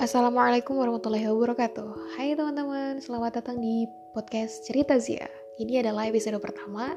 Assalamualaikum 0.00 0.80
warahmatullahi 0.80 1.28
wabarakatuh. 1.28 2.16
Hai 2.16 2.32
teman-teman, 2.32 3.04
selamat 3.04 3.36
datang 3.36 3.60
di 3.60 3.84
podcast 4.16 4.64
Cerita 4.64 4.96
Zia. 4.96 5.28
Ini 5.60 5.84
adalah 5.84 6.08
episode 6.08 6.40
pertama 6.40 6.96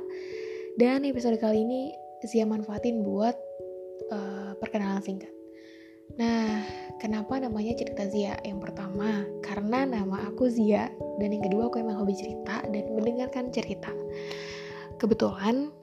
Dan 0.79 1.03
episode 1.03 1.35
kali 1.35 1.67
ini 1.67 1.92
Zia 2.24 2.47
manfaatin 2.47 3.03
buat 3.03 3.35
uh, 4.08 4.55
perkenalan 4.55 5.03
singkat. 5.03 5.28
Nah, 6.15 6.63
kenapa 7.03 7.44
namanya 7.44 7.76
Cerita 7.76 8.08
Zia? 8.08 8.39
Yang 8.39 8.71
pertama, 8.71 9.28
karena 9.44 9.83
nama 9.83 10.24
aku 10.24 10.47
Zia 10.47 10.88
Dan 11.20 11.35
yang 11.35 11.44
kedua, 11.44 11.67
aku 11.67 11.83
emang 11.83 11.99
hobi 11.99 12.15
cerita 12.15 12.63
dan 12.72 12.88
mendengarkan 12.96 13.51
cerita. 13.51 13.92
Kebetulan, 14.96 15.76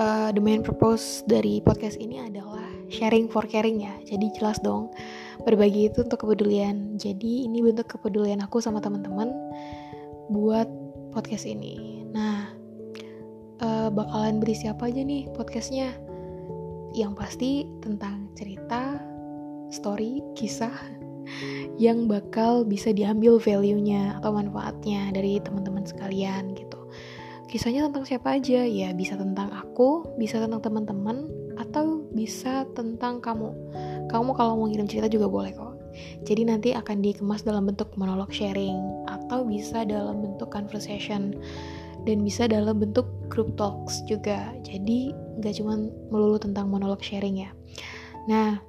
uh, 0.00 0.32
the 0.32 0.40
main 0.40 0.64
purpose 0.64 1.20
dari 1.28 1.60
podcast 1.60 2.00
ini 2.00 2.16
adalah 2.16 2.64
sharing 2.88 3.28
for 3.28 3.44
caring 3.44 3.84
ya 3.84 3.92
Jadi 4.08 4.32
jelas 4.40 4.56
dong 4.64 4.88
berbagi 5.42 5.90
itu 5.90 6.06
untuk 6.06 6.26
kepedulian. 6.26 6.96
Jadi 6.98 7.46
ini 7.46 7.62
bentuk 7.62 7.90
kepedulian 7.90 8.42
aku 8.42 8.62
sama 8.62 8.78
teman-teman 8.78 9.34
buat 10.30 10.66
podcast 11.12 11.44
ini. 11.44 12.06
Nah 12.10 12.52
uh, 13.62 13.88
bakalan 13.90 14.38
berisi 14.42 14.66
apa 14.70 14.88
aja 14.90 15.02
nih 15.02 15.28
podcastnya? 15.34 15.94
Yang 16.92 17.12
pasti 17.16 17.50
tentang 17.80 18.28
cerita 18.36 19.00
story 19.72 20.20
kisah 20.36 20.72
yang 21.84 22.06
bakal 22.06 22.62
bisa 22.62 22.92
diambil 22.92 23.40
value-nya 23.40 24.20
atau 24.20 24.36
manfaatnya 24.36 25.10
dari 25.10 25.40
teman-teman 25.40 25.82
sekalian 25.82 26.52
gitu. 26.54 26.78
Kisahnya 27.48 27.84
tentang 27.90 28.08
siapa 28.08 28.40
aja? 28.40 28.64
Ya 28.64 28.96
bisa 28.96 29.12
tentang 29.12 29.52
aku 29.52 30.16
bisa 30.16 30.40
tentang 30.40 30.64
teman-teman 30.64 31.28
bisa 32.12 32.68
tentang 32.76 33.18
kamu 33.24 33.52
kamu 34.12 34.30
kalau 34.36 34.60
mau 34.60 34.68
ngirim 34.68 34.88
cerita 34.88 35.08
juga 35.08 35.26
boleh 35.28 35.52
kok. 35.56 35.74
Jadi 36.24 36.48
nanti 36.48 36.68
akan 36.72 37.04
dikemas 37.04 37.44
dalam 37.44 37.68
bentuk 37.68 37.92
monolog 38.00 38.32
sharing 38.32 39.04
atau 39.08 39.44
bisa 39.44 39.84
dalam 39.84 40.24
bentuk 40.24 40.48
conversation 40.48 41.36
dan 42.08 42.18
bisa 42.24 42.48
dalam 42.48 42.80
bentuk 42.80 43.08
group 43.28 43.54
talks 43.60 44.00
juga. 44.08 44.52
Jadi 44.64 45.12
nggak 45.40 45.54
cuma 45.60 45.76
melulu 46.08 46.40
tentang 46.40 46.68
monolog 46.72 47.00
sharing 47.04 47.44
ya. 47.44 47.50
Nah, 48.28 48.60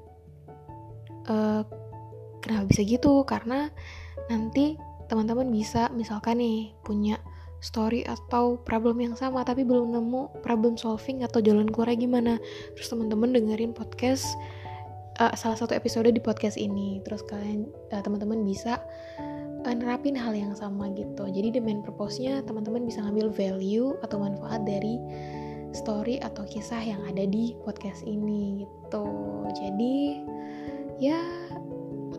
uh, 1.27 1.61
kenapa 2.43 2.65
bisa 2.67 2.81
gitu? 2.83 3.23
Karena 3.23 3.71
nanti 4.27 4.75
teman-teman 5.07 5.51
bisa 5.51 5.91
misalkan 5.91 6.39
nih 6.39 6.73
punya 6.83 7.19
story 7.63 8.03
atau 8.03 8.59
problem 8.67 8.99
yang 8.99 9.15
sama 9.15 9.47
tapi 9.47 9.63
belum 9.63 9.95
nemu 9.95 10.43
problem 10.43 10.75
solving 10.75 11.23
atau 11.23 11.39
jalan 11.39 11.71
keluarnya 11.71 11.97
gimana. 12.03 12.33
Terus 12.75 12.91
teman-teman 12.91 13.31
dengerin 13.31 13.71
podcast 13.71 14.27
uh, 15.23 15.31
salah 15.33 15.55
satu 15.55 15.71
episode 15.71 16.11
di 16.11 16.19
podcast 16.19 16.59
ini. 16.59 16.99
Terus 17.07 17.23
kalian 17.25 17.71
uh, 17.95 18.03
teman-teman 18.03 18.43
bisa 18.43 18.83
uh, 19.63 19.73
nerapin 19.73 20.13
hal 20.13 20.35
yang 20.35 20.51
sama 20.53 20.91
gitu. 20.93 21.23
Jadi 21.31 21.55
the 21.55 21.61
main 21.63 21.79
purpose-nya 21.79 22.43
teman-teman 22.43 22.83
bisa 22.83 22.99
ngambil 22.99 23.31
value 23.31 23.95
atau 24.03 24.19
manfaat 24.19 24.67
dari 24.67 24.99
story 25.73 26.21
atau 26.21 26.45
kisah 26.45 26.83
yang 26.83 27.01
ada 27.07 27.25
di 27.25 27.55
podcast 27.63 28.03
ini 28.03 28.67
gitu. 28.67 29.07
Jadi 29.55 30.21
ya 31.01 31.15
yeah, 31.15 31.27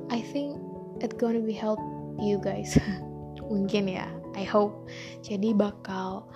I 0.08 0.24
think 0.24 0.58
it 1.04 1.20
gonna 1.20 1.44
be 1.44 1.54
help 1.54 1.78
you 2.16 2.40
guys. 2.40 2.74
Mungkin 3.52 3.92
ya 3.92 4.23
I 4.34 4.44
hope. 4.46 4.86
Jadi 5.22 5.54
bakal 5.54 6.26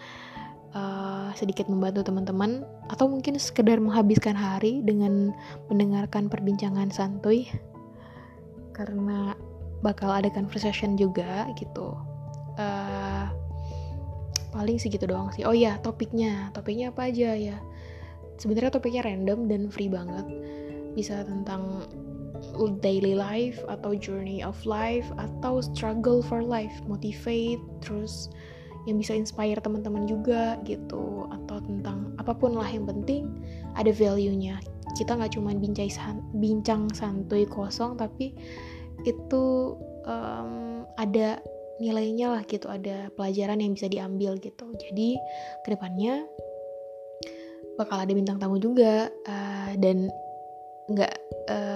uh, 0.75 1.31
sedikit 1.35 1.67
membantu 1.71 2.07
teman-teman 2.07 2.65
atau 2.89 3.07
mungkin 3.11 3.37
sekedar 3.37 3.79
menghabiskan 3.79 4.35
hari 4.35 4.81
dengan 4.83 5.33
mendengarkan 5.69 6.31
perbincangan 6.33 6.89
santuy 6.95 7.47
karena 8.73 9.35
bakal 9.83 10.11
ada 10.11 10.31
conversation 10.31 10.95
juga 10.95 11.51
gitu. 11.59 11.95
Uh, 12.59 13.31
paling 14.51 14.79
segitu 14.81 15.07
doang 15.07 15.31
sih. 15.35 15.47
Oh 15.47 15.55
ya 15.55 15.79
topiknya. 15.83 16.51
Topiknya 16.55 16.91
apa 16.91 17.11
aja 17.11 17.35
ya? 17.35 17.59
Sebenarnya 18.39 18.71
topiknya 18.71 19.03
random 19.03 19.51
dan 19.51 19.71
free 19.71 19.91
banget. 19.91 20.27
Bisa 20.95 21.23
tentang 21.27 21.87
daily 22.83 23.15
life 23.15 23.59
atau 23.71 23.95
journey 23.95 24.43
of 24.43 24.55
life 24.67 25.07
atau 25.19 25.63
struggle 25.63 26.23
for 26.23 26.43
life 26.43 26.75
motivate 26.87 27.63
terus 27.83 28.31
yang 28.89 28.97
bisa 28.97 29.13
inspire 29.13 29.61
teman-teman 29.61 30.09
juga 30.09 30.57
gitu 30.65 31.29
atau 31.29 31.61
tentang 31.61 32.17
apa 32.17 32.33
pun 32.33 32.57
lah 32.57 32.67
yang 32.69 32.89
penting 32.89 33.29
ada 33.77 33.93
value-nya. 33.93 34.65
Kita 34.97 35.21
nggak 35.21 35.37
cuma 35.37 35.53
bincang 35.53 35.93
san 35.93 36.25
bincang 36.33 36.89
santuy 36.97 37.45
kosong 37.45 38.01
tapi 38.01 38.33
itu 39.05 39.77
um, 40.09 40.89
ada 40.97 41.37
nilainya 41.79 42.35
lah 42.35 42.43
gitu 42.49 42.67
ada 42.67 43.13
pelajaran 43.15 43.61
yang 43.61 43.77
bisa 43.77 43.93
diambil 43.93 44.41
gitu. 44.41 44.73
Jadi 44.81 45.21
ke 45.63 45.69
depannya 45.77 46.25
bakal 47.77 48.03
ada 48.03 48.11
bintang 48.11 48.41
tamu 48.43 48.59
juga 48.59 49.07
uh, 49.29 49.71
dan 49.79 50.09
nggak 50.89 51.15
uh, 51.53 51.68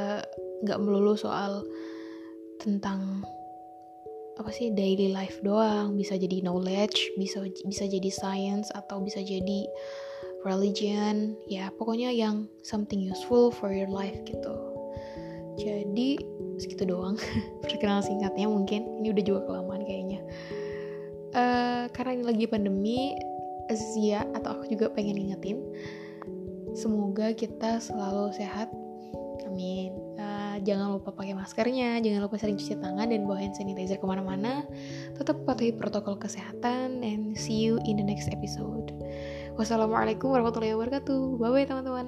nggak 0.62 0.78
melulu 0.78 1.18
soal 1.18 1.66
tentang 2.62 3.26
apa 4.38 4.48
sih 4.48 4.72
daily 4.72 5.12
life 5.12 5.42
doang. 5.44 5.98
Bisa 5.98 6.16
jadi 6.16 6.40
knowledge 6.40 7.12
bisa 7.20 7.44
bisa 7.66 7.84
jadi 7.84 8.10
science 8.10 8.72
atau 8.72 9.02
bisa 9.02 9.20
jadi 9.20 9.68
religion. 10.46 11.36
Ya 11.50 11.68
pokoknya 11.74 12.14
yang 12.14 12.48
something 12.64 13.02
useful 13.02 13.52
for 13.52 13.74
your 13.74 13.90
life 13.90 14.16
gitu. 14.24 14.54
Jadi 15.60 16.16
segitu 16.56 16.88
doang. 16.88 17.18
Perkenalan 17.62 18.06
singkatnya 18.06 18.48
mungkin. 18.48 19.02
Ini 19.02 19.12
udah 19.12 19.24
juga 19.26 19.40
kelamaan 19.44 19.82
kayaknya. 19.84 20.20
Uh, 21.32 21.84
karena 21.96 22.20
ini 22.20 22.24
lagi 22.28 22.44
pandemi 22.44 23.00
Zia 23.72 24.28
atau 24.36 24.60
aku 24.60 24.68
juga 24.68 24.92
pengen 24.92 25.16
ingetin 25.16 25.64
semoga 26.76 27.32
kita 27.32 27.80
selalu 27.80 28.32
sehat. 28.36 28.68
Amin 29.48 30.01
jangan 30.62 30.98
lupa 30.98 31.14
pakai 31.14 31.34
maskernya, 31.36 31.98
jangan 32.00 32.26
lupa 32.26 32.38
sering 32.38 32.58
cuci 32.58 32.78
tangan 32.78 33.06
dan 33.10 33.26
bawa 33.26 33.38
hand 33.42 33.54
sanitizer 33.54 33.98
ke 33.98 34.06
mana-mana. 34.06 34.66
Tetap 35.18 35.42
patuhi 35.44 35.74
protokol 35.74 36.18
kesehatan 36.18 37.02
and 37.02 37.34
see 37.34 37.60
you 37.60 37.82
in 37.86 37.98
the 37.98 38.06
next 38.06 38.30
episode. 38.30 38.94
Wassalamualaikum 39.60 40.32
warahmatullahi 40.32 40.74
wabarakatuh. 40.74 41.36
Bye 41.36 41.50
bye 41.52 41.66
teman-teman. 41.68 42.06